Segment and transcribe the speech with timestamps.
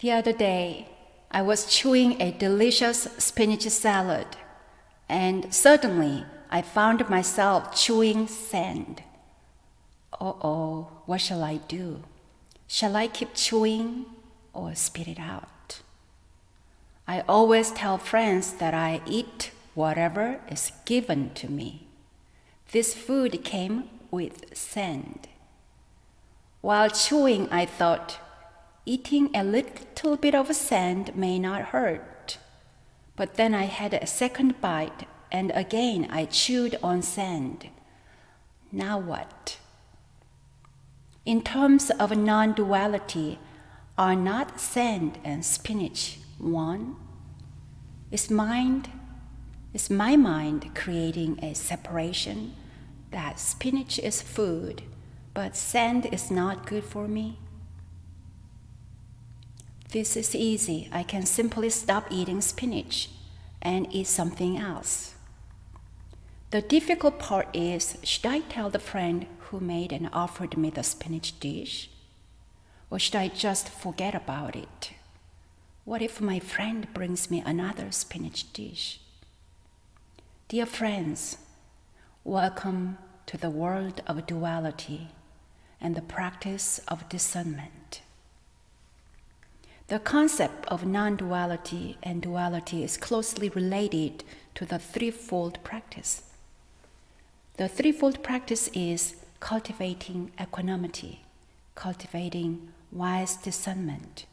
[0.00, 0.88] The other day,
[1.30, 4.26] I was chewing a delicious spinach salad,
[5.08, 9.02] and suddenly I found myself chewing sand.
[10.20, 12.02] Oh oh, what shall I do?
[12.66, 14.04] Shall I keep chewing
[14.52, 15.80] or spit it out?
[17.08, 21.86] I always tell friends that I eat whatever is given to me.
[22.72, 25.28] This food came with sand.
[26.60, 28.18] While chewing, I thought,
[28.86, 32.38] eating a little bit of sand may not hurt.
[33.16, 37.68] But then I had a second bite, and again I chewed on sand.
[38.70, 39.58] Now what?
[41.24, 43.40] In terms of non duality,
[43.98, 46.96] are not sand and spinach one?
[48.12, 48.90] Is mind
[49.74, 52.54] is my mind creating a separation
[53.10, 54.82] that spinach is food,
[55.34, 57.38] but sand is not good for me?
[59.90, 60.88] This is easy.
[60.90, 63.08] I can simply stop eating spinach
[63.62, 65.14] and eat something else.
[66.50, 70.82] The difficult part is should I tell the friend who made and offered me the
[70.82, 71.88] spinach dish?
[72.90, 74.90] Or should I just forget about it?
[75.84, 79.00] What if my friend brings me another spinach dish?
[80.48, 81.38] Dear friends,
[82.24, 85.10] welcome to the world of duality
[85.80, 88.00] and the practice of discernment.
[89.88, 94.24] The concept of non duality and duality is closely related
[94.56, 96.22] to the threefold practice.
[97.56, 101.20] The threefold practice is cultivating equanimity,
[101.76, 104.26] cultivating wise discernment,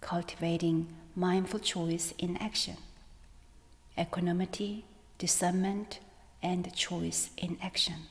[0.00, 2.78] cultivating mindful choice in action.
[3.98, 4.86] Equanimity,
[5.18, 6.00] discernment,
[6.42, 8.06] and choice in action.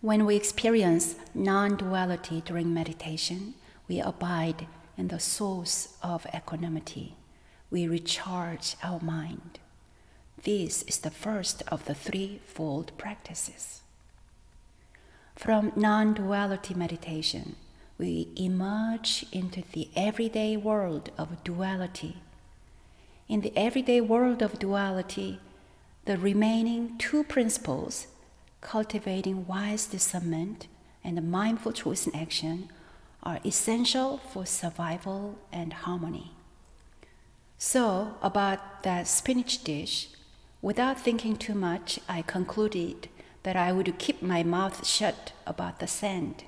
[0.00, 3.54] When we experience non duality during meditation,
[3.88, 7.14] we abide in the source of equanimity.
[7.70, 9.58] We recharge our mind.
[10.42, 13.82] This is the first of the threefold practices.
[15.34, 17.56] From non duality meditation,
[17.96, 22.18] we emerge into the everyday world of duality.
[23.28, 25.40] In the everyday world of duality,
[26.04, 28.06] the remaining two principles,
[28.60, 30.66] cultivating wise discernment
[31.04, 32.70] and mindful choice in action,
[33.28, 36.32] are essential for survival and harmony.
[37.58, 40.08] So, about that spinach dish,
[40.62, 43.08] without thinking too much, I concluded
[43.42, 46.44] that I would keep my mouth shut about the sand.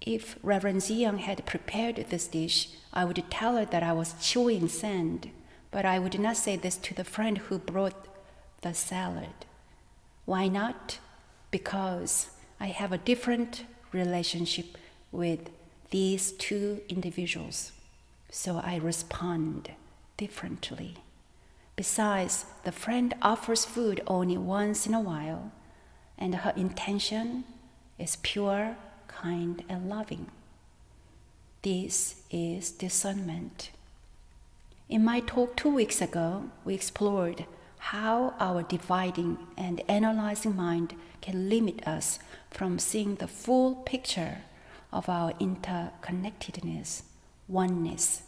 [0.00, 4.66] If Reverend Ziyang had prepared this dish, I would tell her that I was chewing
[4.68, 5.30] sand,
[5.70, 8.08] but I would not say this to the friend who brought
[8.62, 9.38] the salad.
[10.24, 10.98] Why not?
[11.52, 14.76] Because I have a different relationship
[15.12, 15.50] with
[15.90, 17.72] these two individuals,
[18.30, 19.70] so I respond
[20.16, 20.96] differently.
[21.76, 25.52] Besides, the friend offers food only once in a while,
[26.18, 27.44] and her intention
[27.98, 28.76] is pure,
[29.06, 30.26] kind, and loving.
[31.62, 33.70] This is discernment.
[34.88, 37.46] In my talk two weeks ago, we explored
[37.78, 42.18] how our dividing and analyzing mind can limit us
[42.50, 44.38] from seeing the full picture
[44.92, 47.02] of our interconnectedness,
[47.46, 48.22] oneness.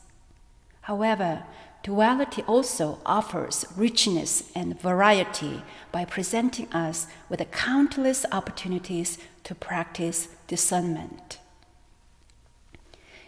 [0.83, 1.45] However,
[1.83, 5.63] duality also offers richness and variety
[5.93, 11.39] by presenting us with countless opportunities to practice discernment.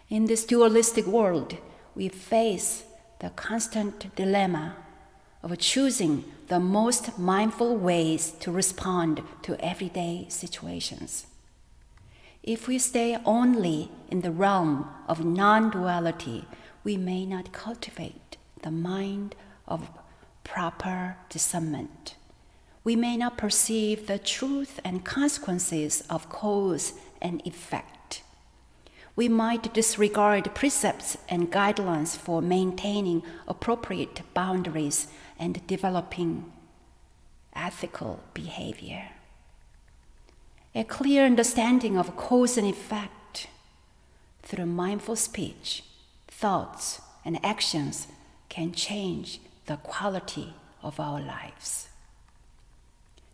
[0.09, 1.57] In this dualistic world,
[1.95, 2.85] we face
[3.21, 4.77] the constant dilemma
[5.43, 11.27] of choosing the most mindful ways to respond to everyday situations.
[12.43, 16.45] If we stay only in the realm of non duality,
[16.83, 19.37] we may not cultivate the mind
[19.69, 19.89] of
[20.43, 22.17] proper discernment.
[22.83, 28.25] We may not perceive the truth and consequences of cause and effect.
[29.15, 35.07] We might disregard precepts and guidelines for maintaining appropriate boundaries
[35.39, 36.51] and developing
[37.55, 39.11] ethical behavior.
[40.75, 43.49] A clear understanding of cause and effect
[44.43, 45.85] through mindful speech,
[46.29, 48.07] thoughts, and actions
[48.49, 51.89] can change the quality of our lives.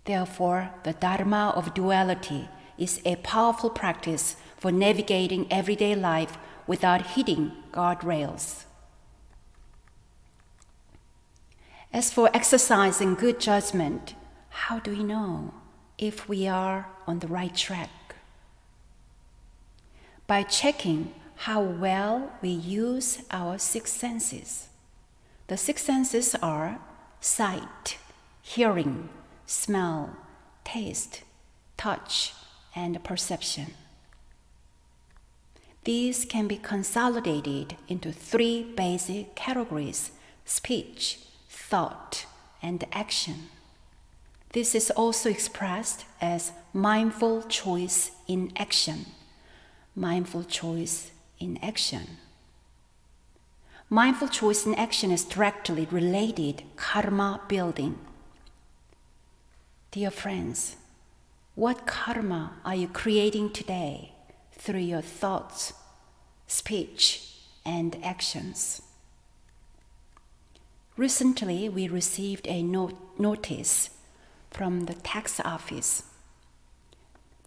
[0.04, 7.52] Therefore, the Dharma of duality is a powerful practice for navigating everyday life without hitting
[7.72, 8.64] guardrails.
[11.92, 14.14] As for exercising good judgment,
[14.50, 15.54] how do we know?
[15.98, 17.90] If we are on the right track.
[20.26, 24.68] By checking how well we use our six senses.
[25.48, 26.80] The six senses are
[27.20, 27.98] sight,
[28.42, 29.08] hearing,
[29.46, 30.16] smell,
[30.64, 31.22] taste,
[31.76, 32.34] touch,
[32.74, 33.74] and perception.
[35.84, 40.10] These can be consolidated into three basic categories
[40.44, 42.26] speech, thought,
[42.62, 43.48] and action.
[44.52, 49.06] This is also expressed as mindful choice in action.
[49.94, 52.16] Mindful choice in action.
[53.90, 57.98] Mindful choice in action is directly related karma building.
[59.90, 60.76] Dear friends,
[61.54, 64.12] what karma are you creating today
[64.52, 65.72] through your thoughts,
[66.46, 67.34] speech,
[67.64, 68.80] and actions?
[70.96, 73.90] Recently, we received a notice
[74.50, 76.04] from the tax office.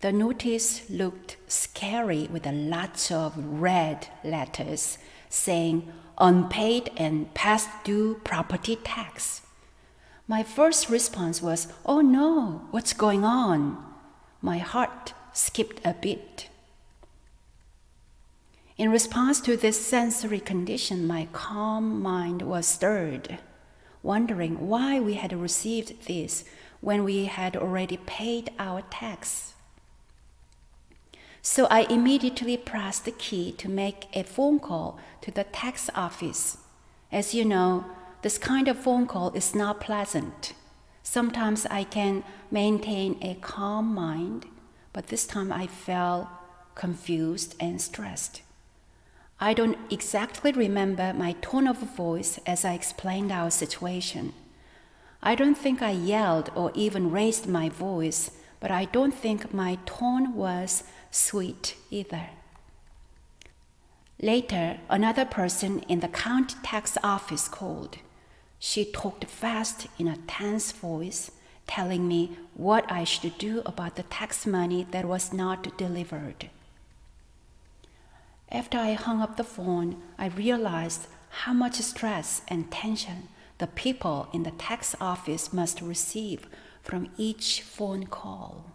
[0.02, 4.98] The notice looked scary with lots of red letters
[5.30, 9.42] saying unpaid and past due property tax.
[10.28, 13.84] My first response was, Oh no, what's going on?
[14.42, 16.50] My heart skipped a beat.
[18.78, 23.38] In response to this sensory condition, my calm mind was stirred,
[24.02, 26.46] wondering why we had received this
[26.82, 29.54] when we had already paid our tax.
[31.42, 36.58] So I immediately pressed the key to make a phone call to the tax office.
[37.12, 37.86] As you know,
[38.22, 40.54] this kind of phone call is not pleasant.
[41.02, 44.46] Sometimes I can maintain a calm mind,
[44.94, 46.28] but this time I felt
[46.76, 48.42] confused and stressed.
[49.40, 54.34] I don't exactly remember my tone of voice as I explained our situation.
[55.24, 59.78] I don't think I yelled or even raised my voice, but I don't think my
[59.86, 62.30] tone was sweet either.
[64.20, 67.98] Later, another person in the county tax office called.
[68.60, 71.32] She talked fast in a tense voice,
[71.66, 76.50] telling me what I should do about the tax money that was not delivered.
[78.52, 83.30] After I hung up the phone, I realized how much stress and tension
[83.62, 86.48] the people in the tax office must receive
[86.82, 88.72] from each phone call.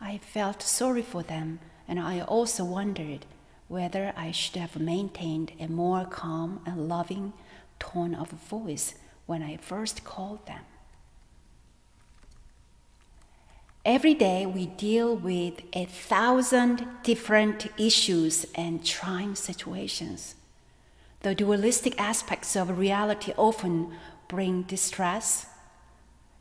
[0.00, 3.24] I felt sorry for them, and I also wondered
[3.68, 7.34] whether I should have maintained a more calm and loving
[7.78, 8.96] tone of voice
[9.26, 10.64] when I first called them.
[13.84, 20.34] Every day we deal with a thousand different issues and trying situations.
[21.22, 23.92] The dualistic aspects of reality often
[24.26, 25.46] bring distress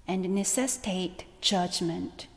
[0.08, 2.28] and necessitate judgment,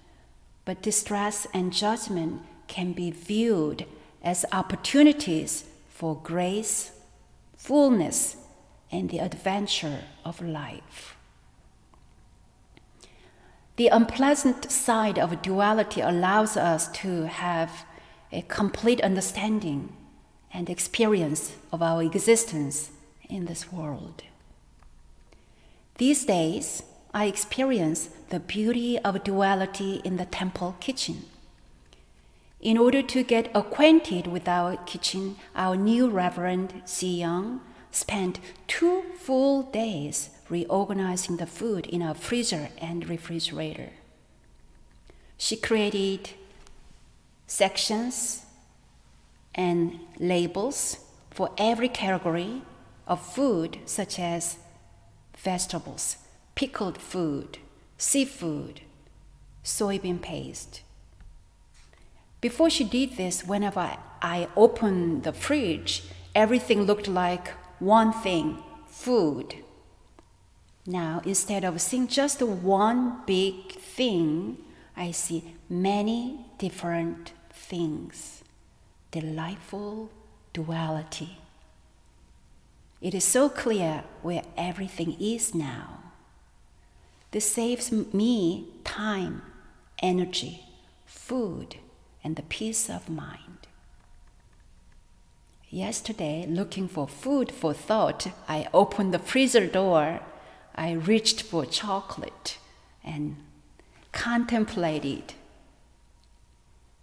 [0.65, 3.87] but distress and judgment can be viewed
[4.23, 6.91] as opportunities for grace,
[7.57, 8.37] fullness,
[8.91, 11.17] and the adventure of life.
[13.77, 17.85] The unpleasant side of duality allows us to have
[18.33, 19.97] a complete understanding
[20.53, 22.91] and experience of our existence
[23.29, 24.23] in this world.
[25.99, 26.83] These days,
[27.15, 31.25] I experience the beauty of duality in the temple kitchen.
[32.61, 37.25] In order to get acquainted with our kitchen, our new Reverend Si
[37.91, 43.91] spent two full days reorganizing the food in our freezer and refrigerator.
[45.37, 46.31] She created
[47.47, 48.47] sections
[49.55, 50.99] and labels
[51.31, 52.63] for every category
[53.07, 54.59] of food, such as
[55.37, 56.19] vegetables,
[56.55, 57.59] pickled food,
[57.97, 58.81] seafood,
[59.65, 60.83] soybean paste.
[62.41, 66.05] Before she did this, whenever I opened the fridge,
[66.35, 69.57] everything looked like one thing food.
[70.87, 74.59] Now, instead of seeing just one big thing,
[74.97, 78.42] I see many different things
[79.13, 80.11] delightful
[80.53, 81.39] duality.
[83.01, 85.99] It is so clear where everything is now.
[87.31, 89.43] This saves me time,
[90.03, 90.65] energy,
[91.07, 91.77] food,
[92.25, 93.67] and the peace of mind.
[95.69, 100.21] Yesterday, looking for food for thought, I opened the freezer door.
[100.75, 102.59] I reached for chocolate
[103.05, 103.37] and
[104.13, 105.35] contemplated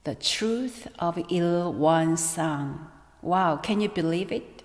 [0.05, 2.87] the Truth of Il Won Sang.
[3.21, 4.63] Wow, can you believe it?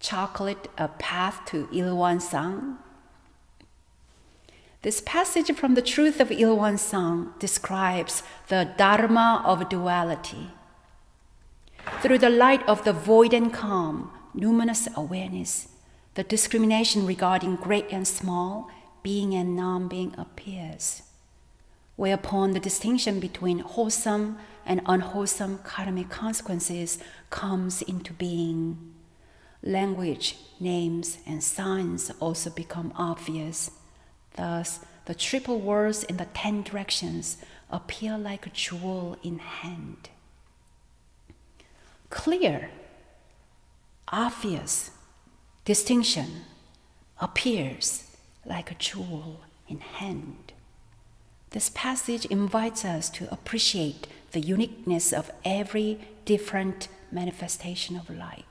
[0.00, 2.78] Chocolate, a path to Il Won Sang.
[4.82, 10.50] This passage from the Truth of Il Won Sang describes the Dharma of duality.
[12.02, 15.68] Through the light of the void and calm, luminous awareness,
[16.14, 18.70] the discrimination regarding great and small,
[19.02, 21.02] being and non being appears,
[21.96, 26.98] whereupon the distinction between wholesome and unwholesome karmic consequences
[27.30, 28.94] comes into being.
[29.62, 33.70] Language, names, and signs also become obvious.
[34.36, 37.38] Thus, the triple worlds in the ten directions
[37.70, 40.10] appear like a jewel in hand.
[42.10, 42.70] Clear,
[44.08, 44.90] obvious
[45.64, 46.42] distinction
[47.20, 50.52] appears like a jewel in hand.
[51.50, 58.44] This passage invites us to appreciate the uniqueness of every different manifestation of life.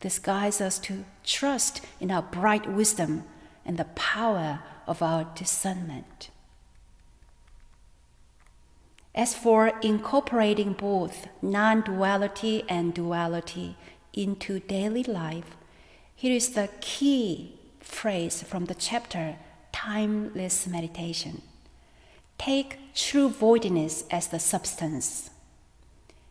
[0.00, 3.24] This guides us to trust in our bright wisdom
[3.64, 6.30] and the power of our discernment.
[9.14, 13.76] As for incorporating both non duality and duality
[14.12, 15.56] into daily life,
[16.14, 19.36] here is the key phrase from the chapter
[19.72, 21.42] Timeless Meditation.
[22.44, 25.30] Take true voidness as the substance,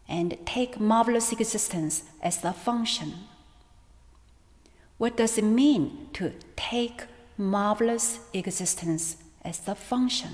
[0.10, 3.14] and take marvelous existence as the function.
[4.98, 7.06] What does it mean to take
[7.38, 10.32] marvelous existence as the function?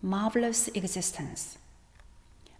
[0.00, 1.58] Marvelous existence.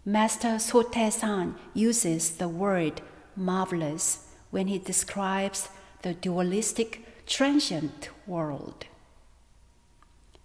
[0.03, 2.99] Master Sotae San uses the word
[3.37, 5.69] marvelous when he describes
[6.01, 8.87] the dualistic transient world.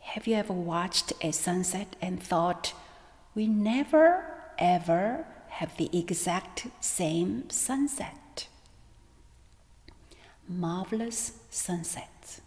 [0.04, 2.72] Have you ever watched a sunset and thought,
[3.34, 4.24] we never
[4.58, 8.46] ever have the exact same sunset?
[10.46, 12.42] Marvelous sunsets,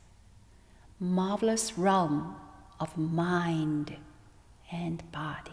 [0.97, 2.35] marvelous realm
[2.79, 3.97] of mind
[4.71, 5.51] and body,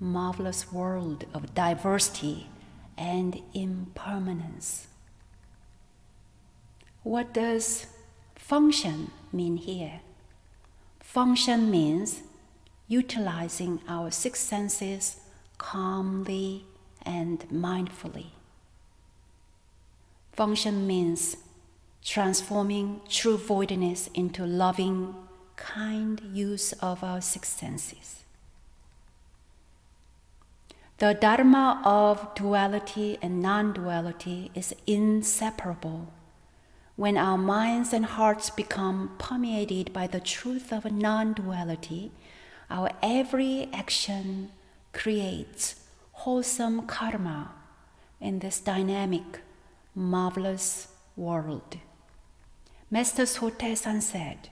[0.00, 2.48] marvelous world of diversity
[2.98, 4.88] and impermanence.
[7.04, 7.86] What does
[8.34, 10.00] function mean here?
[11.10, 12.22] Function means
[12.86, 15.16] utilizing our six senses
[15.58, 16.66] calmly
[17.02, 18.26] and mindfully.
[20.32, 21.36] Function means
[22.04, 25.16] transforming true voidness into loving,
[25.56, 28.22] kind use of our six senses.
[30.98, 36.12] The Dharma of duality and non duality is inseparable
[37.00, 42.12] when our minds and hearts become permeated by the truth of non duality,
[42.68, 44.50] our every action
[44.92, 45.76] creates
[46.12, 47.52] wholesome karma
[48.20, 49.40] in this dynamic,
[49.94, 51.78] marvelous world.
[52.90, 54.50] Master Sotae San said,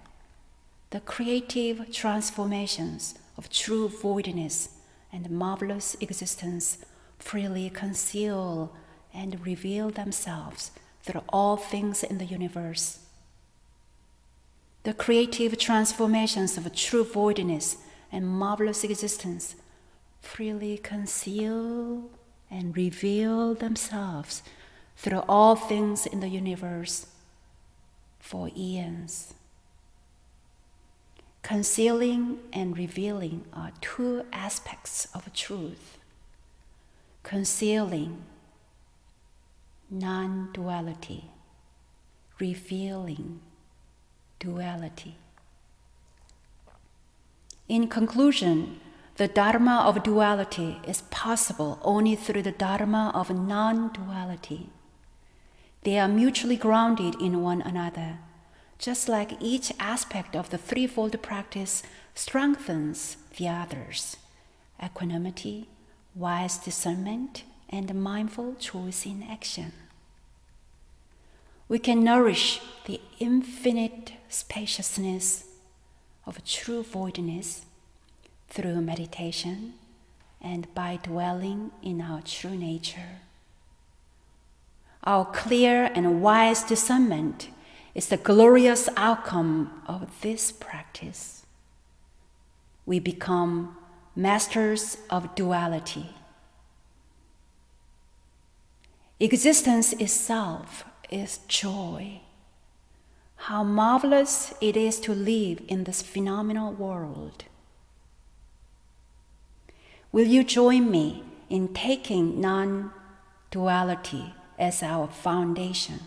[0.89, 4.71] the creative transformations of true voidness
[5.13, 6.79] and marvelous existence
[7.19, 8.75] freely conceal
[9.13, 10.71] and reveal themselves
[11.09, 12.99] through all things in the universe.
[14.83, 17.79] The creative transformations of true voidness
[18.13, 19.55] and marvelous existence
[20.21, 22.11] freely conceal
[22.51, 24.43] and reveal themselves
[24.99, 27.07] through all things in the universe
[28.21, 29.33] for eons.
[31.43, 35.97] Concealing and revealing are two aspects of truth.
[37.23, 38.25] Concealing
[39.91, 41.31] non duality,
[42.39, 43.41] revealing
[44.39, 45.17] duality.
[47.69, 48.81] In conclusion,
[49.17, 54.71] the Dharma of duality is possible only through the Dharma of non duality.
[55.83, 58.19] They are mutually grounded in one another,
[58.79, 61.83] just like each aspect of the threefold practice
[62.15, 64.17] strengthens the others
[64.83, 65.69] equanimity,
[66.15, 69.73] wise discernment, and mindful choice in action.
[71.69, 75.45] We can nourish the infinite spaciousness
[76.27, 77.67] of true voidness
[78.49, 79.75] through meditation
[80.41, 83.21] and by dwelling in our true nature.
[85.05, 87.49] Our clear and wise discernment
[87.95, 91.45] is the glorious outcome of this practice.
[92.87, 93.77] We become
[94.17, 96.15] masters of duality
[99.21, 102.21] Existence itself is joy.
[103.49, 107.45] How marvelous it is to live in this phenomenal world.
[110.13, 112.93] Will you join me in taking non
[113.51, 116.01] duality as our foundation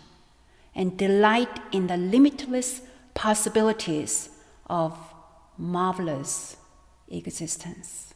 [0.74, 2.80] and delight in the limitless
[3.12, 4.30] possibilities
[4.68, 4.96] of
[5.58, 6.56] marvelous
[7.10, 8.14] existence?